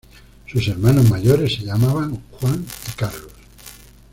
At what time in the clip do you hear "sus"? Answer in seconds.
0.51-0.67